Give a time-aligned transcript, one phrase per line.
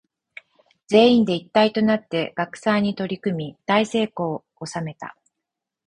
[0.87, 5.15] 全員で一体となって学祭に取り組み大成功を収めた。